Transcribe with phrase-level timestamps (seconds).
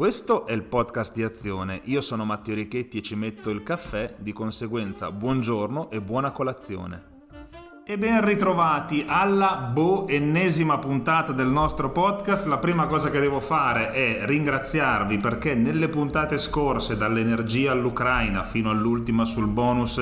[0.00, 1.82] Questo è il podcast di Azione.
[1.84, 7.02] Io sono Matteo Richetti e ci metto il caffè, di conseguenza buongiorno e buona colazione.
[7.84, 12.46] E ben ritrovati alla boh ennesima puntata del nostro podcast.
[12.46, 18.70] La prima cosa che devo fare è ringraziarvi perché nelle puntate scorse, dall'energia all'Ucraina fino
[18.70, 19.98] all'ultima sul bonus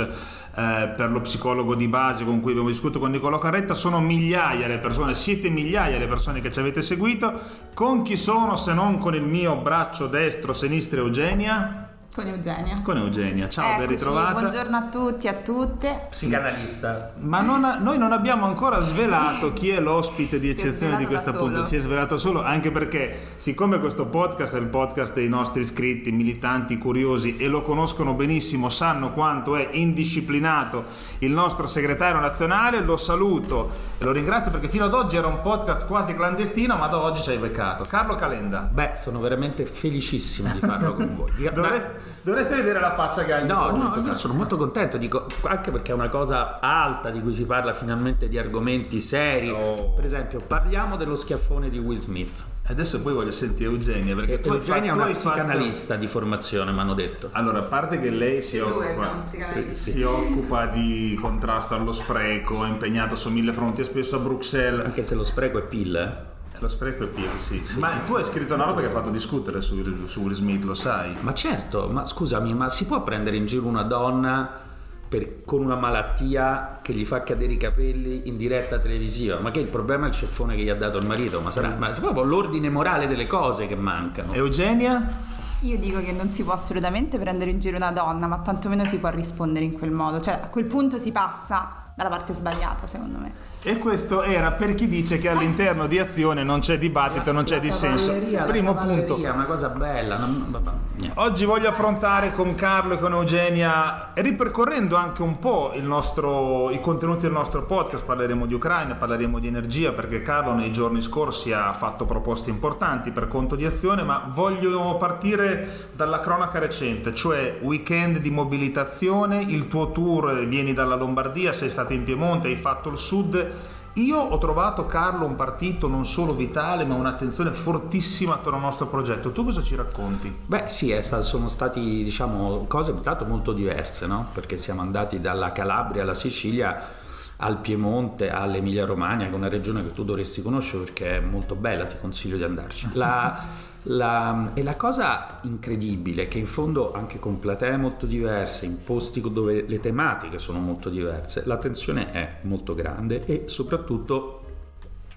[0.59, 4.67] eh, per lo psicologo di base con cui abbiamo discusso con Nicolò Carretta, sono migliaia
[4.67, 7.33] le persone, siete migliaia le persone che ci avete seguito.
[7.75, 11.88] Con chi sono se non con il mio braccio destro, sinistro Eugenia?
[12.19, 12.81] Con Eugenia.
[12.83, 14.41] Con Eugenia, ciao, Eccoci, ben ritrovata.
[14.41, 16.07] Buongiorno a tutti e a tutte.
[16.11, 17.13] Psicanalista.
[17.19, 21.33] Ma non ha- noi non abbiamo ancora svelato chi è l'ospite di eccezione di questa
[21.33, 21.63] puntata.
[21.63, 26.11] Si è svelato solo anche perché, siccome questo podcast è il podcast dei nostri iscritti,
[26.11, 30.87] militanti, curiosi e lo conoscono benissimo, sanno quanto è indisciplinato
[31.19, 35.41] il nostro segretario nazionale, lo saluto e lo ringrazio perché fino ad oggi era un
[35.41, 37.85] podcast quasi clandestino, ma da oggi ci hai beccato.
[37.85, 38.69] Carlo Calenda.
[38.69, 41.27] Beh, sono veramente felicissimo di farlo con voi.
[41.55, 44.97] Dovresti, dovresti vedere la faccia che hai in No, no, momento, io sono molto contento,
[44.97, 49.51] dico, anche perché è una cosa alta di cui si parla finalmente di argomenti seri.
[49.51, 49.93] Oh.
[49.95, 52.45] Per esempio, parliamo dello schiaffone di Will Smith.
[52.71, 55.15] Adesso poi voglio sentire Eugenia perché E tu hai Eugenia è fatto- una tu hai
[55.15, 57.31] fatto- psicanalista di formazione, mi hanno detto.
[57.33, 59.23] Allora, a parte che lei si occupa,
[59.71, 64.85] si occupa di contrasto allo spreco, è impegnato su mille fronti, è spesso a Bruxelles.
[64.85, 66.37] Anche se lo spreco è pill, eh.
[66.61, 67.63] Lo spreco è pieno, sì.
[67.79, 70.75] Ma tu hai scritto una roba che ha fatto discutere su, su Will Smith, lo
[70.75, 71.17] sai?
[71.21, 74.67] Ma certo, ma scusami, ma si può prendere in giro una donna
[75.09, 79.39] per- con una malattia che gli fa cadere i capelli in diretta televisiva?
[79.39, 81.41] Ma che il problema è il ceffone che gli ha dato il marito?
[81.41, 84.33] Ma sarà ma è proprio l'ordine morale delle cose che mancano.
[84.33, 85.27] Eugenia?
[85.63, 88.99] Io dico che non si può assolutamente prendere in giro una donna, ma tantomeno si
[88.99, 90.21] può rispondere in quel modo.
[90.21, 93.33] Cioè, a quel punto si passa dalla parte sbagliata, secondo me.
[93.65, 97.59] E questo era per chi dice che all'interno di azione non c'è dibattito, non c'è
[97.59, 98.15] dissenso.
[98.47, 99.17] Primo punto.
[99.17, 100.17] è una cosa bella.
[100.17, 100.87] non-.
[101.15, 106.81] Oggi voglio affrontare con Carlo e con Eugenia, ripercorrendo anche un po' il nostro- i
[106.81, 111.53] contenuti del nostro podcast, parleremo di Ucraina, parleremo di energia, perché Carlo nei giorni scorsi
[111.53, 117.59] ha fatto proposte importanti per conto di azione, ma voglio partire dalla cronaca recente, cioè
[117.61, 122.89] weekend di mobilitazione, il tuo tour, vieni dalla Lombardia, sei stato in Piemonte, hai fatto
[122.89, 123.48] il sud.
[123.95, 128.87] Io ho trovato Carlo un partito non solo vitale, ma un'attenzione fortissima attorno al nostro
[128.87, 129.33] progetto.
[129.33, 130.33] Tu cosa ci racconti?
[130.47, 134.29] Beh, sì, sono stati diciamo cose intanto molto diverse, no?
[134.33, 136.98] Perché siamo andati dalla Calabria alla Sicilia
[137.41, 141.55] al Piemonte, all'Emilia Romagna, che è una regione che tu dovresti conoscere perché è molto
[141.55, 142.89] bella, ti consiglio di andarci.
[142.99, 148.67] La, la- e la cosa incredibile è che in fondo anche con platee molto diverse,
[148.67, 154.43] in posti dove le tematiche sono molto diverse, l'attenzione è molto grande e soprattutto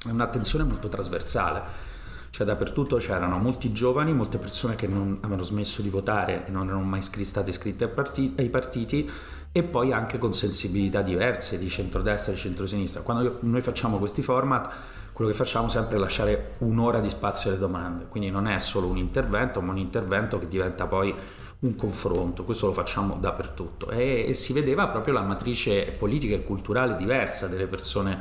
[0.07, 1.89] è un'attenzione molto trasversale.
[2.29, 6.67] Cioè dappertutto c'erano molti giovani, molte persone che non avevano smesso di votare e non
[6.67, 7.91] erano mai state iscritte
[8.37, 9.09] ai partiti
[9.51, 13.01] e poi anche con sensibilità diverse di centrodestra e di centrosinistra.
[13.01, 14.71] Quando noi facciamo questi format,
[15.11, 18.87] quello che facciamo sempre è lasciare un'ora di spazio alle domande, quindi non è solo
[18.87, 21.13] un intervento, ma un intervento che diventa poi
[21.59, 26.43] un confronto, questo lo facciamo dappertutto e, e si vedeva proprio la matrice politica e
[26.43, 28.19] culturale diversa delle persone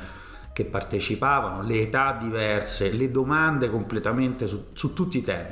[0.52, 5.48] che partecipavano, le età diverse, le domande completamente su, su tutti i temi.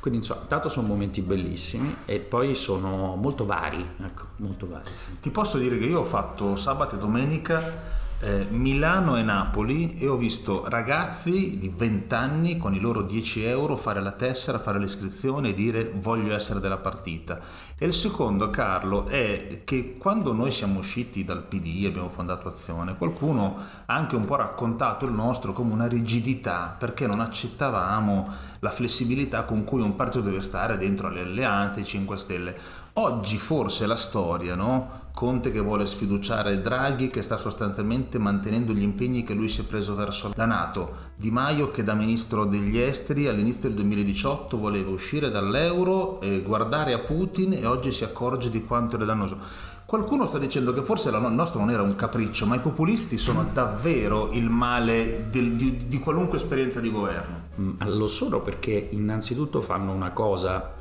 [0.00, 4.88] Quindi insomma, intanto sono momenti bellissimi e poi sono molto vari, ecco, molto vari.
[4.88, 5.20] sì.
[5.20, 10.06] Ti posso dire che io ho fatto sabato e domenica eh, Milano e Napoli e
[10.06, 14.78] ho visto ragazzi di 20 anni con i loro 10 euro fare la tessera, fare
[14.78, 17.40] l'iscrizione e dire voglio essere della partita.
[17.78, 22.48] E il secondo, Carlo, è che quando noi siamo usciti dal PD e abbiamo fondato
[22.48, 28.28] Azione, qualcuno ha anche un po' raccontato il nostro come una rigidità perché non accettavamo
[28.58, 32.58] la flessibilità con cui un partito deve stare dentro alle alleanze, i 5 Stelle.
[32.94, 35.08] Oggi forse la storia, no?
[35.20, 39.64] Conte che vuole sfiduciare Draghi che sta sostanzialmente mantenendo gli impegni che lui si è
[39.64, 44.88] preso verso la Nato, Di Maio che da ministro degli esteri all'inizio del 2018 voleva
[44.88, 49.36] uscire dall'euro e guardare a Putin e oggi si accorge di quanto era dannoso.
[49.84, 53.44] Qualcuno sta dicendo che forse il nostro non era un capriccio, ma i populisti sono
[53.52, 57.48] davvero il male del- di, di qualunque esperienza di governo.
[57.60, 60.78] Mm, Lo sono perché innanzitutto fanno una cosa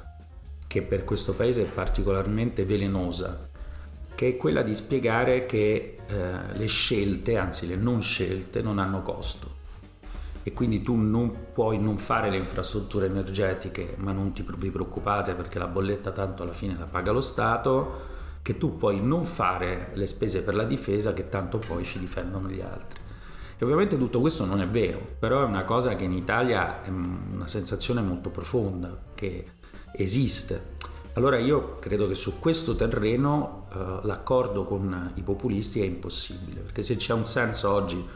[0.65, 3.49] che per questo paese è particolarmente velenosa,
[4.19, 6.13] che è quella di spiegare che eh,
[6.51, 9.50] le scelte, anzi le non scelte, non hanno costo.
[10.44, 15.36] E quindi tu non puoi non fare le infrastrutture energetiche, ma non ti vi preoccupate
[15.36, 18.01] perché la bolletta tanto alla fine la paga lo Stato,
[18.42, 22.50] che tu puoi non fare le spese per la difesa, che tanto poi ci difendono
[22.50, 23.00] gli altri.
[23.57, 26.89] E ovviamente tutto questo non è vero, però è una cosa che in Italia è
[26.89, 29.45] una sensazione molto profonda, che
[29.94, 30.75] esiste.
[31.19, 36.81] Allora io credo che su questo terreno eh, l'accordo con i populisti è impossibile, perché
[36.81, 38.07] se c'è un senso oggi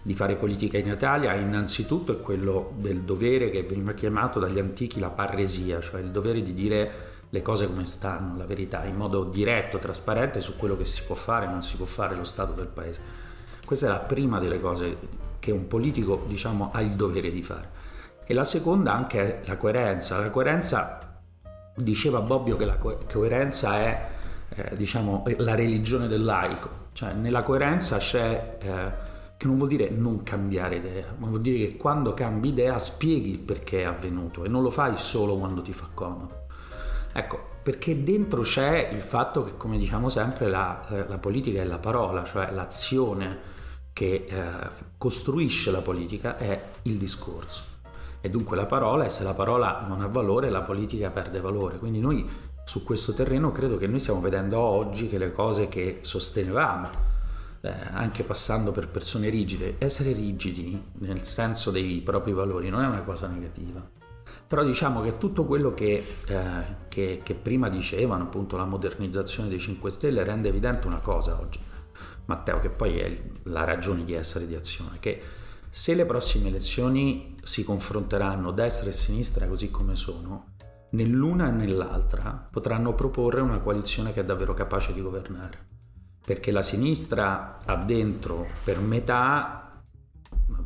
[0.00, 5.00] di fare politica in Italia, innanzitutto è quello del dovere che veniva chiamato dagli antichi
[5.00, 6.92] la parresia, cioè il dovere di dire
[7.28, 11.14] le cose come stanno, la verità, in modo diretto, trasparente su quello che si può
[11.14, 13.02] fare e non si può fare lo Stato del Paese.
[13.66, 14.96] Questa è la prima delle cose
[15.40, 17.68] che un politico, diciamo, ha il dovere di fare.
[18.24, 20.18] E la seconda anche è la coerenza.
[20.20, 21.05] La coerenza,
[21.76, 24.08] diceva Bobbio che la co- coerenza è,
[24.48, 26.88] eh, diciamo, la religione del laico.
[26.92, 28.58] Cioè, nella coerenza c'è...
[28.60, 32.78] Eh, che non vuol dire non cambiare idea, ma vuol dire che quando cambi idea
[32.78, 36.46] spieghi il perché è avvenuto e non lo fai solo quando ti fa comodo.
[37.12, 41.64] Ecco, perché dentro c'è il fatto che, come diciamo sempre, la, eh, la politica è
[41.64, 43.54] la parola, cioè l'azione
[43.92, 44.44] che eh,
[44.96, 47.62] costruisce la politica è il discorso.
[48.26, 51.78] E dunque la parola, e se la parola non ha valore, la politica perde valore.
[51.78, 52.28] Quindi noi
[52.64, 56.90] su questo terreno credo che noi stiamo vedendo oggi che le cose che sostenevamo,
[57.60, 62.88] eh, anche passando per persone rigide, essere rigidi nel senso dei propri valori non è
[62.88, 63.80] una cosa negativa.
[64.48, 69.60] Però diciamo che tutto quello che, eh, che, che prima dicevano, appunto la modernizzazione dei
[69.60, 71.60] 5 Stelle, rende evidente una cosa oggi,
[72.24, 75.22] Matteo, che poi è la ragione di essere di azione, che
[75.76, 80.54] se le prossime elezioni si confronteranno destra e sinistra così come sono,
[80.92, 85.66] nell'una e nell'altra potranno proporre una coalizione che è davvero capace di governare.
[86.24, 89.82] Perché la sinistra ha dentro per metà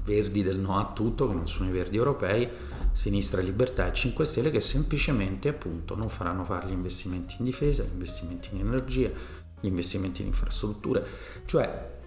[0.04, 2.48] verdi del no a tutto, che non sono i verdi europei,
[2.92, 7.82] sinistra libertà e 5 Stelle che semplicemente appunto non faranno fare gli investimenti in difesa,
[7.82, 9.10] gli investimenti in energia,
[9.58, 11.04] gli investimenti in infrastrutture,
[11.46, 11.98] cioè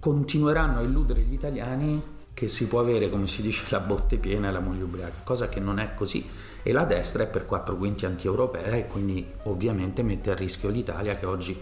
[0.00, 4.46] continueranno a illudere gli italiani che si può avere, come si dice, la botte piena
[4.46, 6.24] e la moglie ubriaca, cosa che non è così.
[6.62, 11.16] E la destra è per quattro quinti anti-europea e quindi ovviamente mette a rischio l'Italia
[11.16, 11.60] che oggi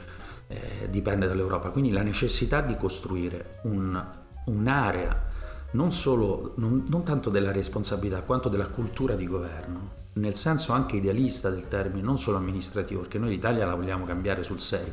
[0.49, 1.71] eh, dipende dall'Europa.
[1.71, 3.99] Quindi la necessità di costruire un,
[4.45, 5.29] un'area
[5.71, 10.97] non, solo, non, non tanto della responsabilità quanto della cultura di governo, nel senso anche
[10.97, 14.93] idealista del termine, non solo amministrativo, perché noi l'Italia la vogliamo cambiare sul serio,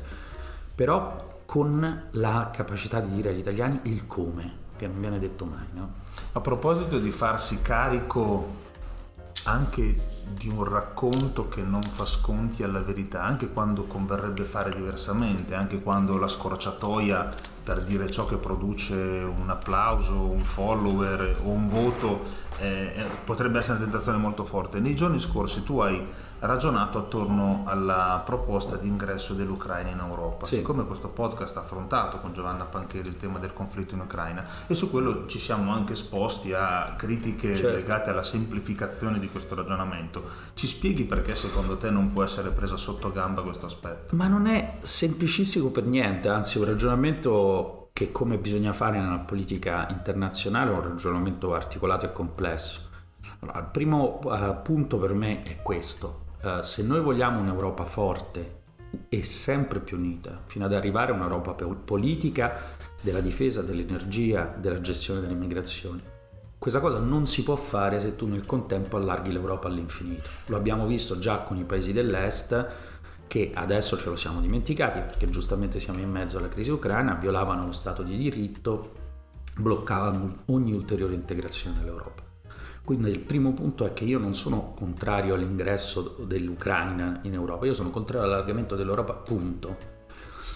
[0.74, 5.66] però con la capacità di dire agli italiani il come, che non viene detto mai.
[5.74, 5.92] No?
[6.34, 8.62] A proposito di farsi carico
[9.46, 15.54] anche di un racconto che non fa sconti alla verità, anche quando converrebbe fare diversamente,
[15.54, 17.34] anche quando la scorciatoia
[17.64, 22.24] per dire ciò che produce un applauso, un follower o un voto
[22.60, 24.80] eh, eh potrebbe essere una tentazione molto forte.
[24.80, 26.06] Nei giorni scorsi tu hai
[26.46, 30.46] ragionato attorno alla proposta di ingresso dell'Ucraina in Europa.
[30.46, 30.58] Sì.
[30.58, 34.76] Siccome questo podcast ha affrontato con Giovanna Pancheri il tema del conflitto in Ucraina e
[34.76, 37.78] su quello ci siamo anche esposti a critiche certo.
[37.78, 40.24] legate alla semplificazione di questo ragionamento,
[40.54, 44.16] ci spieghi perché secondo te non può essere presa sotto gamba questo aspetto?
[44.16, 49.88] Ma non è semplicissimo per niente, anzi un ragionamento che come bisogna fare nella politica
[49.90, 52.90] internazionale è un ragionamento articolato e complesso.
[53.40, 56.22] Allora, il primo uh, punto per me è questo.
[56.44, 58.62] Uh, se noi vogliamo un'Europa forte
[59.08, 62.60] e sempre più unita, fino ad arrivare a un'Europa politica
[63.00, 66.02] della difesa, dell'energia, della gestione delle migrazioni,
[66.58, 70.30] questa cosa non si può fare se tu nel contempo allarghi l'Europa all'infinito.
[70.48, 72.68] Lo abbiamo visto già con i paesi dell'Est
[73.28, 77.66] che adesso ce lo siamo dimenticati perché giustamente siamo in mezzo alla crisi ucraina, violavano
[77.66, 78.92] lo Stato di diritto,
[79.58, 82.33] bloccavano ogni ulteriore integrazione dell'Europa.
[82.86, 87.74] Quindi il primo punto è che io non sono contrario all'ingresso dell'Ucraina in Europa, io
[87.74, 89.92] sono contrario all'allargamento dell'Europa, punto.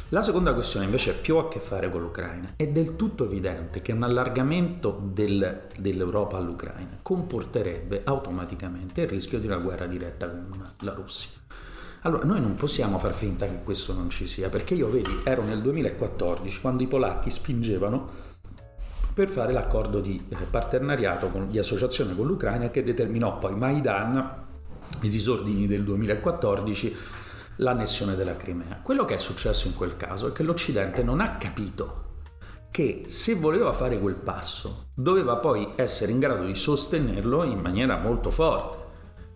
[0.10, 2.54] La seconda questione invece più a che fare con l'Ucraina.
[2.58, 9.48] È del tutto evidente che un allargamento del, dell'Europa all'Ucraina comporterebbe automaticamente il rischio di
[9.48, 11.30] una guerra diretta con la Russia.
[12.02, 15.44] Allora, noi non possiamo far finta che questo non ci sia, perché io vedi, ero
[15.44, 18.27] nel 2014 quando i polacchi spingevano
[19.18, 24.46] per fare l'accordo di eh, partenariato, con, di associazione con l'Ucraina che determinò poi Maidan,
[25.02, 26.96] i disordini del 2014,
[27.56, 28.80] l'annessione della Crimea.
[28.84, 32.04] Quello che è successo in quel caso è che l'Occidente non ha capito
[32.70, 37.98] che se voleva fare quel passo doveva poi essere in grado di sostenerlo in maniera
[37.98, 38.86] molto forte.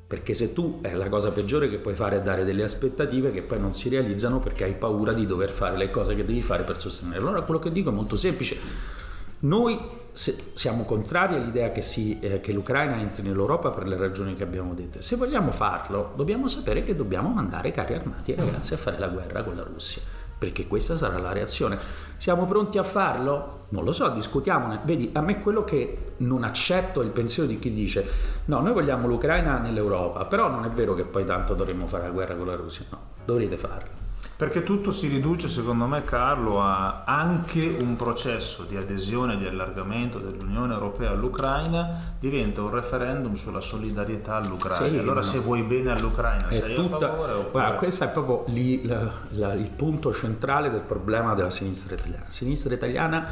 [0.05, 3.41] Perché se tu è la cosa peggiore che puoi fare è dare delle aspettative che
[3.41, 6.61] poi non si realizzano perché hai paura di dover fare le cose che devi fare
[6.61, 7.29] per sostenerlo.
[7.29, 8.99] Allora quello che dico è molto semplice
[9.41, 14.43] noi siamo contrari all'idea che, si, eh, che, l'Ucraina entri nell'Europa per le ragioni che
[14.43, 15.01] abbiamo dette.
[15.01, 19.07] Se vogliamo farlo, dobbiamo sapere che dobbiamo mandare carri armati ai ragazzi a fare la
[19.07, 20.01] guerra con la Russia.
[20.41, 21.77] perché questa sarà la reazione.
[22.17, 23.65] Siamo pronti a farlo?
[23.69, 24.79] Non lo so, discutiamone.
[24.83, 28.03] Vedi, a me quello che non accetto è il pensiero di chi dice
[28.45, 32.09] no, noi vogliamo l'Ucraina nell'Europa, però non è vero che poi tanto dovremmo fare la
[32.09, 32.85] guerra con la Russia.
[32.89, 34.00] No, dovrete farlo.
[34.41, 39.45] Perché tutto si riduce, secondo me, Carlo, a anche un processo di adesione e di
[39.45, 44.87] allargamento dell'Unione Europea all'Ucraina diventa un referendum sulla solidarietà all'Ucraina.
[44.89, 45.25] Sì, allora, no.
[45.27, 47.51] se vuoi bene all'Ucraina, è sei tutta, a favore oppure...
[47.51, 52.25] Guarda, questo è proprio lì, la, la, il punto centrale del problema della sinistra italiana.
[52.29, 53.31] Sinistra italiana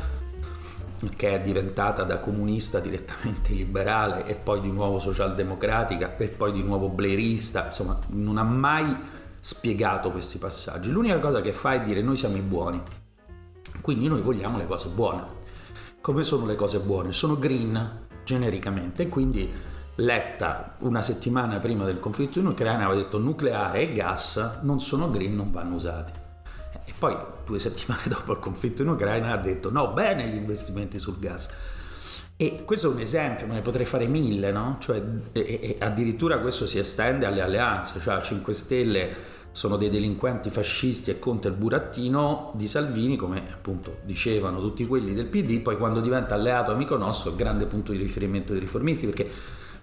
[1.16, 6.62] che è diventata da comunista direttamente liberale e poi di nuovo socialdemocratica e poi di
[6.62, 10.90] nuovo blerista, insomma, non ha mai spiegato questi passaggi.
[10.90, 12.82] L'unica cosa che fa è dire noi siamo i buoni,
[13.82, 15.38] quindi noi vogliamo le cose buone.
[16.02, 17.12] Come sono le cose buone?
[17.12, 19.52] Sono green genericamente, quindi
[20.00, 25.10] Letta una settimana prima del conflitto in Ucraina aveva detto nucleare e gas non sono
[25.10, 26.14] green, non vanno usati.
[26.86, 31.00] E poi due settimane dopo il conflitto in Ucraina ha detto no, bene gli investimenti
[31.00, 31.50] sul gas.
[32.42, 34.78] E questo è un esempio, ma ne potrei fare mille, no?
[34.80, 35.04] Cioè,
[35.34, 39.10] e, e addirittura questo si estende alle alleanze, cioè 5 Stelle
[39.52, 45.14] sono dei delinquenti fascisti e Conte il burattino di Salvini, come appunto dicevano tutti quelli
[45.14, 49.06] del PD, poi quando diventa alleato amico nostro è grande punto di riferimento dei riformisti,
[49.08, 49.30] perché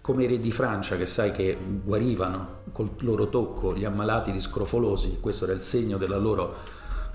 [0.00, 4.40] come i re di Francia che sai che guarivano col loro tocco gli ammalati di
[4.40, 6.54] scrofolosi, questo era il segno della loro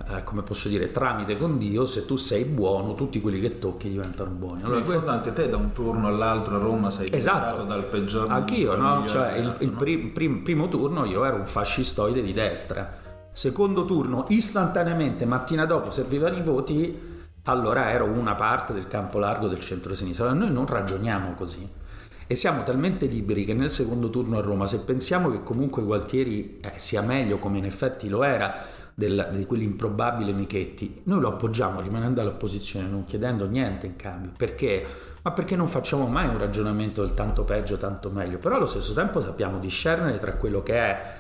[0.08, 3.90] eh, come posso dire, tramite con Dio, se tu sei buono, tutti quelli che tocchi
[3.90, 4.64] diventano buoni.
[4.64, 7.64] Allora, fondo anche te da un turno all'altro a Roma sei esatto.
[7.64, 9.06] dal peggior Anch'io, no?
[9.08, 13.00] Cioè, il, il prim, prim, primo turno io ero un fascistoide di destra.
[13.32, 17.10] Secondo turno, istantaneamente, mattina dopo, servivano i voti,
[17.44, 20.30] allora ero una parte del campo largo del centro-sinistra.
[20.30, 21.80] Allora, noi non ragioniamo così.
[22.28, 26.60] E siamo talmente liberi che nel secondo turno a Roma, se pensiamo che comunque Gualtieri
[26.62, 28.56] eh, sia meglio, come in effetti lo era,
[29.02, 34.32] del, di quell'improbabile Michetti, noi lo appoggiamo rimanendo all'opposizione, non chiedendo niente in cambio.
[34.38, 34.86] Perché?
[35.24, 38.38] Ma perché non facciamo mai un ragionamento del tanto peggio, tanto meglio?
[38.38, 41.20] Però allo stesso tempo sappiamo discernere tra quello che è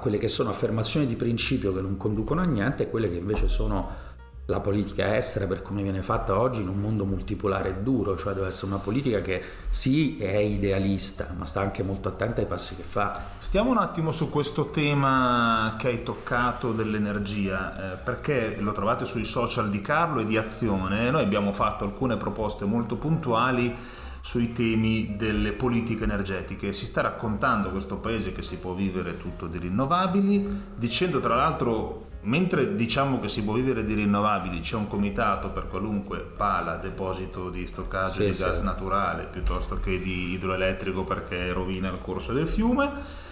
[0.00, 3.48] quelle che sono affermazioni di principio che non conducono a niente e quelle che invece
[3.48, 4.03] sono
[4.46, 8.34] la politica estera per come viene fatta oggi in un mondo multipolare e duro, cioè
[8.34, 12.76] deve essere una politica che sì è idealista, ma sta anche molto attenta ai passi
[12.76, 13.18] che fa.
[13.38, 19.24] Stiamo un attimo su questo tema che hai toccato dell'energia, eh, perché lo trovate sui
[19.24, 23.74] social di Carlo e di Azione, noi abbiamo fatto alcune proposte molto puntuali
[24.20, 26.72] sui temi delle politiche energetiche.
[26.72, 32.03] Si sta raccontando questo paese che si può vivere tutto di rinnovabili, dicendo tra l'altro
[32.24, 37.50] Mentre diciamo che si può vivere di rinnovabili, c'è un comitato per qualunque pala, deposito
[37.50, 42.48] di stoccaggio sì, di gas naturale piuttosto che di idroelettrico perché rovina il corso del
[42.48, 43.22] fiume.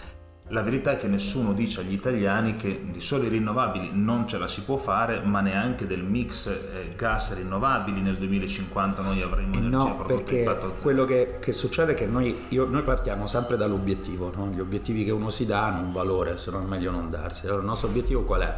[0.49, 4.47] La verità è che nessuno dice agli italiani che di soli rinnovabili non ce la
[4.47, 9.77] si può fare, ma neanche del mix eh, gas rinnovabili nel 2050 noi avremo energia
[9.79, 14.31] no, prodotta perché quello che, che, succede è che noi, io, noi partiamo sempre dall'obiettivo,
[14.37, 14.49] no?
[14.49, 17.47] gli obiettivi che uno si dà hanno un valore, se no è meglio non darsi.
[17.47, 18.55] Allora il nostro obiettivo qual è?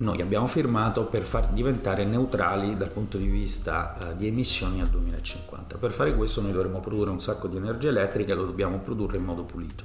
[0.00, 4.88] Noi abbiamo firmato per far diventare neutrali dal punto di vista eh, di emissioni al
[4.88, 5.76] 2050.
[5.76, 9.18] Per fare questo noi dovremo produrre un sacco di energia elettrica e lo dobbiamo produrre
[9.18, 9.84] in modo pulito.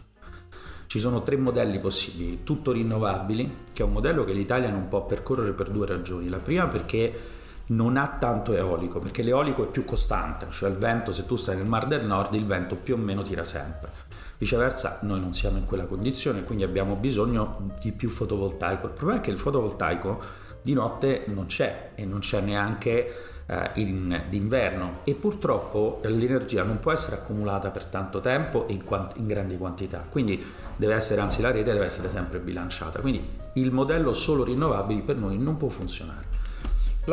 [0.88, 5.06] Ci sono tre modelli possibili, tutto rinnovabili, che è un modello che l'Italia non può
[5.06, 6.30] percorrere per due ragioni.
[6.30, 7.20] La prima perché
[7.68, 11.58] non ha tanto eolico, perché l'eolico è più costante, cioè il vento, se tu stai
[11.58, 13.90] nel Mar del Nord, il vento più o meno tira sempre.
[14.38, 18.88] Viceversa noi non siamo in quella condizione, quindi abbiamo bisogno di più fotovoltaico.
[18.88, 23.72] Il problema è che il fotovoltaico di notte non c'è e non c'è neanche eh,
[23.76, 29.16] in, d'inverno e purtroppo l'energia non può essere accumulata per tanto tempo e in, quant-
[29.18, 30.44] in grandi quantità, quindi
[30.76, 33.00] deve essere, anzi la rete deve essere sempre bilanciata.
[33.00, 36.34] Quindi il modello solo rinnovabili per noi non può funzionare.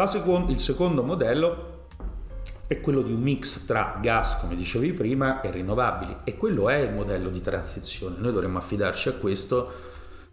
[0.06, 1.71] Seconda, il secondo modello
[2.72, 6.76] è quello di un mix tra gas, come dicevi prima, e rinnovabili e quello è
[6.76, 8.16] il modello di transizione.
[8.18, 9.90] Noi dovremmo affidarci a questo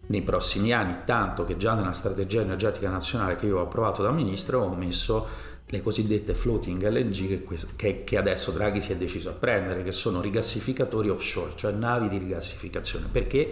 [0.07, 4.11] nei prossimi anni, tanto che già nella strategia energetica nazionale che io ho approvato da
[4.11, 5.27] ministro ho messo
[5.65, 10.19] le cosiddette floating LNG che, che, adesso Draghi si è deciso a prendere, che sono
[10.19, 13.05] rigassificatori offshore, cioè navi di rigassificazione.
[13.11, 13.49] Perché?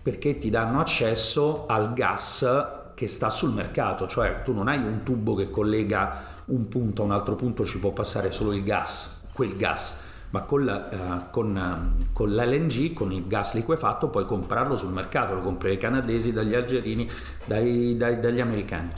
[0.00, 2.46] Perché ti danno accesso al gas
[2.94, 7.04] che sta sul mercato, cioè tu non hai un tubo che collega un punto a
[7.04, 11.30] un altro punto ci può passare solo il gas, quel gas, ma con, la, uh,
[11.30, 15.78] con, uh, con, l'LNG, con il gas liquefatto, puoi comprarlo sul mercato, lo compri dai
[15.78, 17.08] canadesi, dagli algerini,
[17.44, 18.90] dai, dai, dagli americani.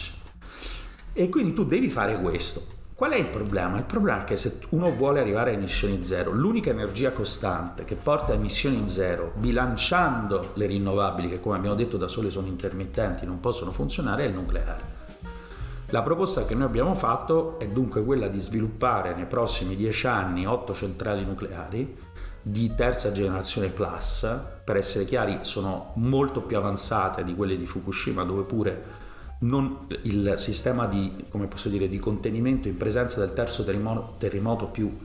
[1.12, 2.80] E quindi tu devi fare questo.
[2.94, 3.78] Qual è il problema?
[3.78, 7.96] Il problema è che se uno vuole arrivare a emissioni zero, l'unica energia costante che
[7.96, 13.26] porta a emissioni zero, bilanciando le rinnovabili, che come abbiamo detto da sole sono intermittenti,
[13.26, 15.01] non possono funzionare, è il nucleare.
[15.92, 20.46] La proposta che noi abbiamo fatto è dunque quella di sviluppare nei prossimi dieci anni
[20.46, 21.94] otto centrali nucleari
[22.40, 24.26] di terza generazione plus,
[24.64, 28.84] per essere chiari sono molto più avanzate di quelle di Fukushima dove pure
[29.40, 31.26] non, il sistema di,
[31.64, 34.96] dire, di, contenimento in presenza del terzo terremoto, terremoto più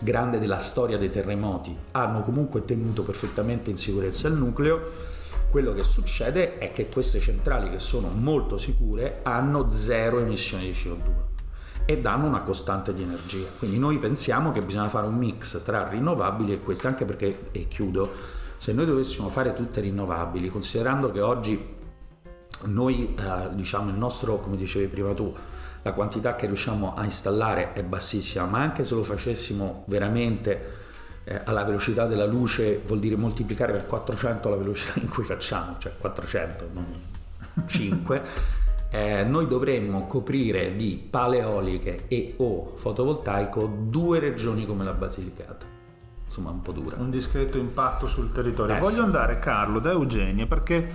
[0.00, 1.76] grande della storia dei terremoti.
[1.90, 5.10] Hanno comunque tenuto perfettamente in sicurezza il nucleo
[5.52, 10.70] quello che succede è che queste centrali che sono molto sicure hanno zero emissioni di
[10.70, 11.10] CO2
[11.84, 13.48] e danno una costante di energia.
[13.58, 17.68] Quindi noi pensiamo che bisogna fare un mix tra rinnovabili e queste, anche perché, e
[17.68, 18.10] chiudo,
[18.56, 21.74] se noi dovessimo fare tutte rinnovabili, considerando che oggi
[22.64, 25.34] noi, eh, diciamo, il nostro, come dicevi prima tu,
[25.82, 30.80] la quantità che riusciamo a installare è bassissima, ma anche se lo facessimo veramente
[31.24, 35.76] eh, alla velocità della luce vuol dire moltiplicare per 400 la velocità in cui facciamo,
[35.78, 36.86] cioè 400, non
[37.66, 38.22] 5
[38.94, 45.66] eh, noi dovremmo coprire di paleoliche e o fotovoltaico due regioni come la Basilicata.
[46.24, 46.96] Insomma, un po' dura.
[46.98, 48.76] Un discreto impatto sul territorio.
[48.76, 49.00] Eh, Voglio sì.
[49.00, 50.90] andare, Carlo, da Eugenia perché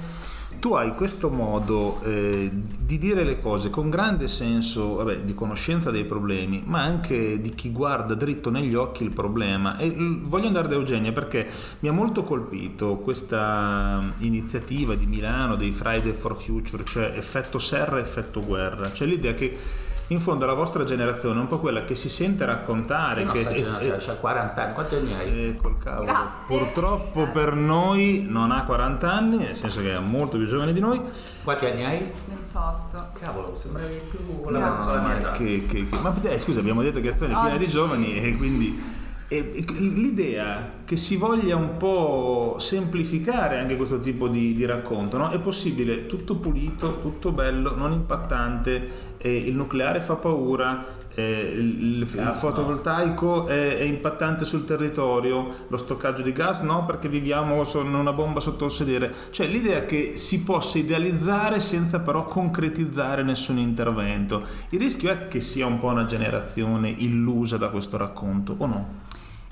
[0.59, 5.91] tu hai questo modo eh, di dire le cose con grande senso vabbè, di conoscenza
[5.91, 9.77] dei problemi, ma anche di chi guarda dritto negli occhi il problema.
[9.77, 11.47] E voglio andare da Eugenia perché
[11.79, 17.99] mi ha molto colpito questa iniziativa di Milano dei Friday for Future, cioè effetto serra,
[17.99, 21.95] effetto guerra, cioè l'idea che in fondo la vostra generazione è un po' quella che
[21.95, 25.49] si sente raccontare che generazione c'ha 40 anni quanti anni hai?
[25.49, 26.27] Eh, col cavolo Grazie.
[26.47, 27.41] purtroppo Grazie.
[27.41, 31.01] per noi non ha 40 anni nel senso che è molto più giovane di noi
[31.43, 32.11] quanti anni hai?
[32.27, 37.01] 28 cavolo sembravi più la persona no, che, che, che, ma eh, scusa abbiamo detto
[37.01, 38.95] che azione è piena di giovani e quindi
[39.29, 45.31] e l'idea che si voglia un po' semplificare anche questo tipo di, di racconto, no?
[45.31, 50.85] è possibile tutto pulito, tutto bello, non impattante, eh, il nucleare fa paura,
[51.17, 53.47] eh, il, il, fotovoltaico no.
[53.47, 58.39] è, è, impattante sul territorio, lo stoccaggio di gas no perché viviamo con una bomba
[58.39, 64.43] sotto il sedere, cioè l'idea che si possa idealizzare senza però concretizzare nessun intervento.
[64.69, 69.05] Il rischio è che sia un po' una generazione illusa da questo racconto o no?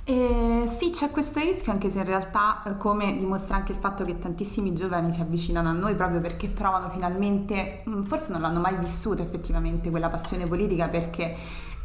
[0.07, 4.05] Eh, sì, c'è questo rischio, anche se in realtà, eh, come dimostra anche il fatto
[4.05, 8.59] che tantissimi giovani si avvicinano a noi proprio perché trovano finalmente, mm, forse non l'hanno
[8.59, 11.35] mai vissuta effettivamente quella passione politica perché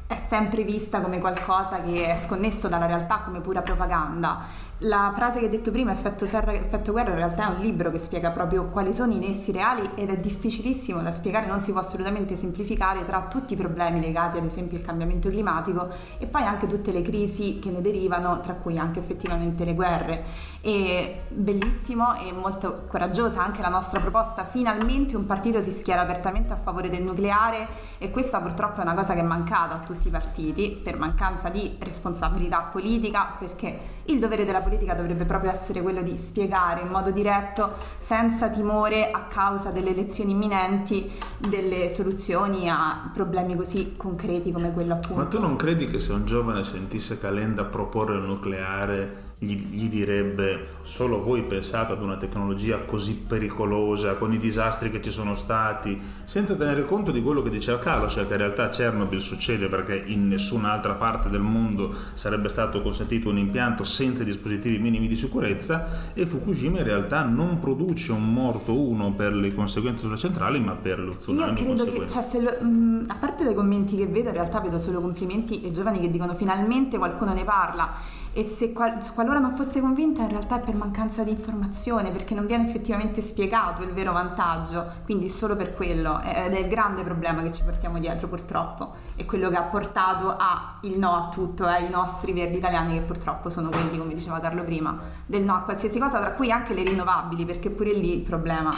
[0.07, 4.45] è sempre vista come qualcosa che è sconnesso dalla realtà, come pura propaganda
[4.85, 7.91] la frase che hai detto prima, effetto serra, effetto guerra, in realtà è un libro
[7.91, 11.73] che spiega proprio quali sono i nessi reali ed è difficilissimo da spiegare, non si
[11.73, 16.43] può assolutamente semplificare tra tutti i problemi legati ad esempio al cambiamento climatico e poi
[16.45, 20.25] anche tutte le crisi che ne derivano, tra cui anche effettivamente le guerre.
[20.63, 26.55] E bellissimo e molto coraggiosa anche la nostra proposta, finalmente un partito si schiera apertamente
[26.55, 30.09] a favore del nucleare e questa purtroppo è una cosa che è mancata a tutti
[30.09, 35.83] i partiti per mancanza di responsabilità politica, perché il dovere della politica dovrebbe proprio essere
[35.83, 42.69] quello di spiegare in modo diretto, senza timore a causa delle elezioni imminenti, delle soluzioni
[42.69, 45.23] a problemi così concreti come quello appunto.
[45.23, 49.89] Ma tu non credi che se un giovane sentisse Calenda proporre il nucleare gli, gli,
[49.89, 55.35] direbbe solo voi pensate ad una tecnologia così pericolosa con i disastri che ci sono
[55.35, 59.69] stati senza tenere conto di quello che diceva Carlo cioè che in realtà Chernobyl succede
[59.69, 65.17] perché in nessun'altra parte del mondo sarebbe stato consentito un impianto senza dispositivi minimi di
[65.17, 70.61] sicurezza e Fukushima in realtà non produce un morto uno per le conseguenze sulle centrali
[70.61, 74.07] ma per lo tsunami io credo che cioè, lo, mh, a parte dai commenti che
[74.07, 78.45] vedo in realtà vedo solo complimenti e giovani che dicono finalmente qualcuno ne parla e
[78.45, 82.47] se qual- qualora non fosse convinto in realtà è per mancanza di informazione perché non
[82.47, 84.87] viene effettivamente spiegato il vero vantaggio.
[85.05, 86.21] Quindi solo per quello.
[86.23, 88.95] Ed è il grande problema che ci portiamo dietro purtroppo.
[89.17, 92.95] È quello che ha portato a il no a tutto e ai nostri verdi italiani
[92.95, 96.51] che purtroppo sono quelli come diceva Carlo prima del no a qualsiasi cosa tra cui
[96.51, 98.71] anche le rinnovabili perché pure lì il problema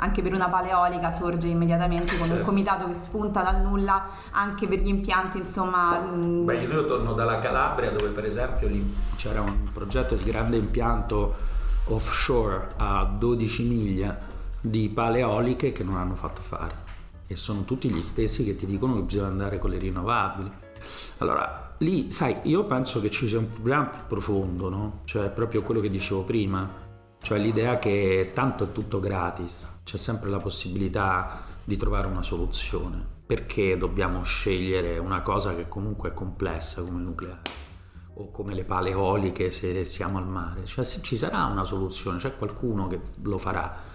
[0.00, 2.40] anche per una paleolica sorge immediatamente con certo.
[2.40, 7.38] un comitato che spunta dal nulla anche per gli impianti insomma Beh, io torno dalla
[7.38, 8.68] Calabria dove per esempio
[9.16, 11.48] c'era un progetto di grande impianto
[11.86, 14.18] offshore a 12 miglia
[14.60, 16.88] di paleoliche che non hanno fatto fare
[17.26, 20.50] e sono tutti gli stessi che ti dicono che bisogna andare con le rinnovabili
[21.18, 25.00] allora lì sai io penso che ci sia un problema più profondo no?
[25.04, 26.79] cioè proprio quello che dicevo prima
[27.20, 33.18] cioè l'idea che tanto è tutto gratis, c'è sempre la possibilità di trovare una soluzione.
[33.30, 37.42] Perché dobbiamo scegliere una cosa che comunque è complessa come il nucleare?
[38.14, 40.64] O come le pale eoliche se siamo al mare?
[40.64, 43.88] Cioè ci sarà una soluzione, c'è qualcuno che lo farà.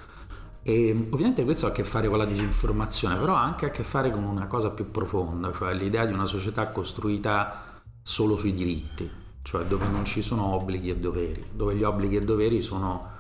[0.64, 3.84] E ovviamente questo ha a che fare con la disinformazione, però ha anche a che
[3.84, 9.12] fare con una cosa più profonda, cioè l'idea di una società costruita solo sui diritti,
[9.42, 13.15] cioè dove non ci sono obblighi e doveri, dove gli obblighi e doveri sono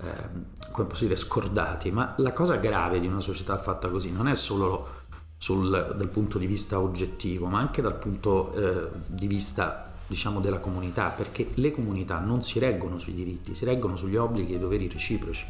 [0.00, 1.90] eh, come posso dire, scordati.
[1.90, 4.96] Ma la cosa grave di una società fatta così non è solo
[5.38, 10.58] sul, dal punto di vista oggettivo, ma anche dal punto eh, di vista diciamo della
[10.58, 14.60] comunità, perché le comunità non si reggono sui diritti, si reggono sugli obblighi e i
[14.60, 15.46] doveri reciproci.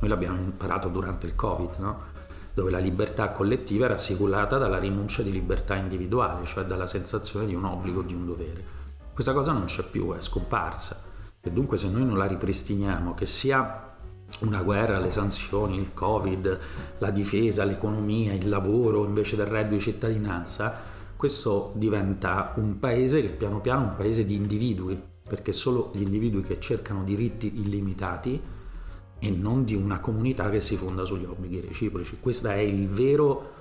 [0.00, 2.16] Noi l'abbiamo imparato durante il Covid, no?
[2.54, 7.54] dove la libertà collettiva era assicurata dalla rinuncia di libertà individuale, cioè dalla sensazione di
[7.54, 8.64] un obbligo o di un dovere.
[9.12, 11.02] Questa cosa non c'è più, è scomparsa.
[11.40, 13.87] E dunque se noi non la ripristiniamo, che sia
[14.40, 16.58] una guerra, le sanzioni, il covid,
[16.98, 23.28] la difesa, l'economia, il lavoro invece del reddito di cittadinanza, questo diventa un paese che
[23.28, 28.40] piano piano è un paese di individui, perché solo gli individui che cercano diritti illimitati
[29.18, 32.18] e non di una comunità che si fonda sugli obblighi reciproci.
[32.20, 33.52] Questo è il vero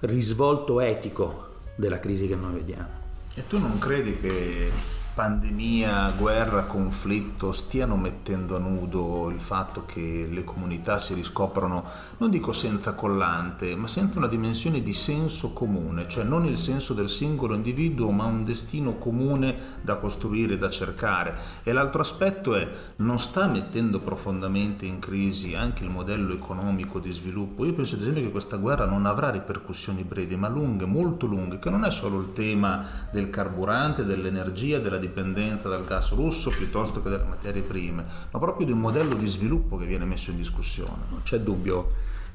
[0.00, 2.88] risvolto etico della crisi che noi vediamo.
[3.34, 4.70] E tu non credi che
[5.12, 11.84] pandemia, guerra, conflitto stiano mettendo a nudo il fatto che le comunità si riscoprono,
[12.18, 16.94] non dico senza collante, ma senza una dimensione di senso comune, cioè non il senso
[16.94, 21.36] del singolo individuo, ma un destino comune da costruire, da cercare.
[21.64, 27.10] E l'altro aspetto è, non sta mettendo profondamente in crisi anche il modello economico di
[27.10, 27.64] sviluppo?
[27.64, 31.58] Io penso ad esempio che questa guerra non avrà ripercussioni brevi, ma lunghe, molto lunghe,
[31.58, 37.02] che non è solo il tema del carburante, dell'energia, della dipendenza, dal gas russo piuttosto
[37.02, 40.36] che dalle materie prime, ma proprio di un modello di sviluppo che viene messo in
[40.36, 41.02] discussione.
[41.10, 41.88] Non c'è dubbio.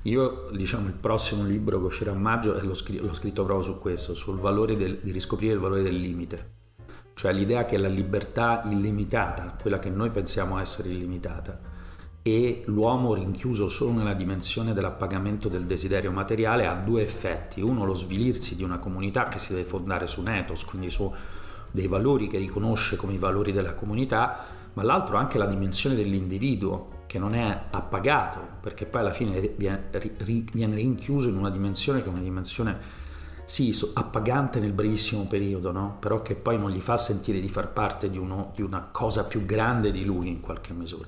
[0.04, 3.80] Io, diciamo, il prossimo libro che uscirà a maggio l'ho, scritto, l'ho scritto proprio su
[3.80, 6.54] questo, sul valore del, di riscoprire il valore del limite.
[7.14, 11.58] Cioè l'idea che la libertà illimitata, quella che noi pensiamo essere illimitata,
[12.28, 17.62] e l'uomo rinchiuso solo nella dimensione dell'appagamento del desiderio materiale ha due effetti.
[17.62, 21.14] Uno, lo svilirsi di una comunità che si deve fondare su un ethos, quindi su
[21.72, 27.04] dei valori che riconosce come i valori della comunità, ma l'altro anche la dimensione dell'individuo
[27.06, 32.12] che non è appagato, perché poi alla fine viene, rinchiuso in una dimensione che è
[32.12, 33.04] una dimensione
[33.46, 35.98] sì, appagante nel brevissimo periodo, no?
[36.00, 39.26] però che poi non gli fa sentire di far parte di, uno, di una cosa
[39.26, 41.08] più grande di lui in qualche misura.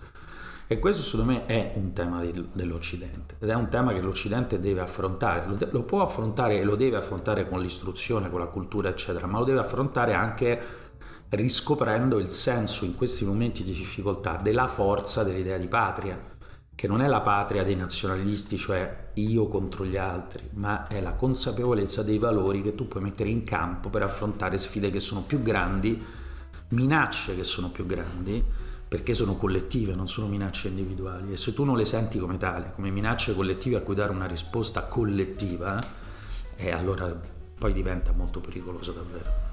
[0.69, 4.81] E questo secondo me è un tema dell'Occidente ed è un tema che l'Occidente deve
[4.81, 9.39] affrontare, lo, può affrontare e lo deve affrontare con l'istruzione, con la cultura, eccetera, ma
[9.39, 10.59] lo deve affrontare anche
[11.29, 16.21] riscoprendo il senso in questi momenti di difficoltà della forza dell'idea di patria,
[16.75, 21.13] che non è la patria dei nazionalisti, cioè io contro gli altri, ma è la
[21.13, 25.41] consapevolezza dei valori che tu puoi mettere in campo per affrontare sfide che sono più
[25.41, 26.03] grandi,
[26.69, 28.43] minacce che sono più grandi
[28.87, 31.33] perché sono collettive, non sono minacce individuali.
[31.33, 34.27] E se tu non le senti come tale, come minacce collettive a cui dare una
[34.27, 35.79] risposta collettiva,
[36.55, 37.13] eh, allora
[37.59, 39.45] poi diventa molto pericoloso davvero.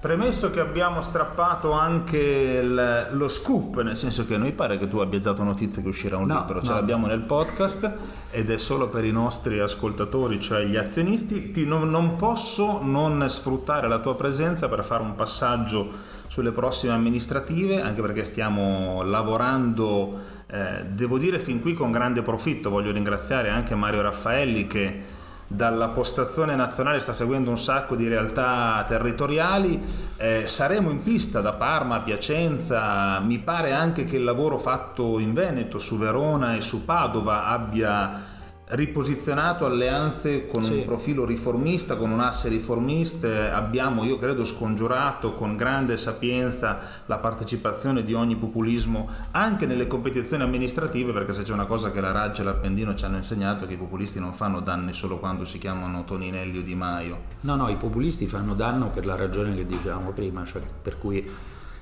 [0.00, 4.88] Premesso che abbiamo strappato anche il, lo scoop, nel senso che a noi pare che
[4.88, 7.98] tu abbia dato notizia che uscirà un no, libro, ce l'abbiamo nel podcast
[8.30, 13.28] ed è solo per i nostri ascoltatori, cioè gli azionisti, Ti, non, non posso non
[13.28, 15.92] sfruttare la tua presenza per fare un passaggio
[16.30, 20.16] sulle prossime amministrative, anche perché stiamo lavorando,
[20.46, 22.70] eh, devo dire fin qui con grande profitto.
[22.70, 25.02] Voglio ringraziare anche Mario Raffaelli che
[25.48, 29.82] dalla postazione nazionale sta seguendo un sacco di realtà territoriali.
[30.16, 33.18] Eh, saremo in pista da Parma a Piacenza.
[33.18, 38.29] Mi pare anche che il lavoro fatto in Veneto, su Verona e su Padova abbia
[38.70, 40.74] riposizionato alleanze con sì.
[40.74, 47.18] un profilo riformista, con un asse riformista, abbiamo, io credo, scongiurato con grande sapienza la
[47.18, 52.12] partecipazione di ogni populismo anche nelle competizioni amministrative, perché se c'è una cosa che la
[52.12, 55.44] Raggia e l'Appendino ci hanno insegnato è che i populisti non fanno danni solo quando
[55.44, 57.22] si chiamano Toninelli o Di Maio.
[57.40, 61.28] No, no, i populisti fanno danno per la ragione che dicevamo prima, cioè per cui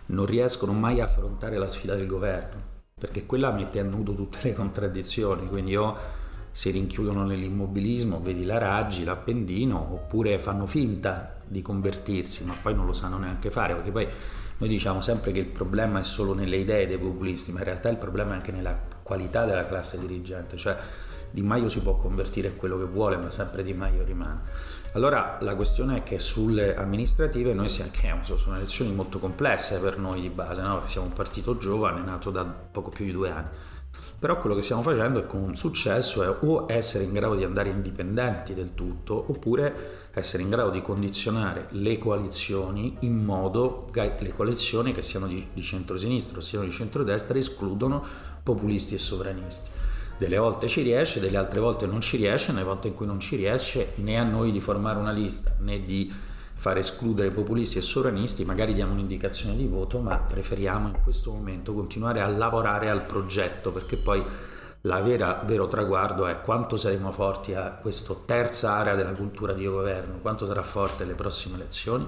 [0.07, 2.61] non riescono mai a affrontare la sfida del governo,
[2.99, 6.17] perché quella mette a nudo tutte le contraddizioni, quindi io
[6.59, 12.85] si rinchiudono nell'immobilismo, vedi la Raggi, l'Appendino, oppure fanno finta di convertirsi, ma poi non
[12.85, 14.09] lo sanno neanche fare, perché poi
[14.57, 17.91] noi diciamo sempre che il problema è solo nelle idee dei populisti, ma in realtà
[17.91, 20.77] il problema è anche nella qualità della classe dirigente, cioè
[21.31, 24.41] Di Maio si può convertire a quello che vuole, ma sempre Di Maio rimane.
[24.95, 30.23] Allora la questione è che sulle amministrative noi siamo, sono elezioni molto complesse per noi
[30.23, 30.83] di base, no?
[30.87, 33.49] siamo un partito giovane nato da poco più di due anni
[34.19, 37.69] però quello che stiamo facendo è con successo è o essere in grado di andare
[37.69, 44.35] indipendenti del tutto oppure essere in grado di condizionare le coalizioni in modo che le
[44.35, 48.05] coalizioni che siano di, di centro-sinistra o siano di centro-destra escludano
[48.43, 49.71] populisti e sovranisti.
[50.19, 53.21] delle volte ci riesce, delle altre volte non ci riesce, nelle volte in cui non
[53.21, 56.13] ci riesce né a noi di formare una lista né di
[56.59, 61.73] far escludere populisti e sovranisti, magari diamo un'indicazione di voto, ma preferiamo in questo momento
[61.73, 64.21] continuare a lavorare al progetto perché poi
[64.83, 69.67] la vera, vero traguardo è quanto saremo forti a questa terza area della cultura di
[69.67, 72.07] governo, quanto sarà forte le prossime elezioni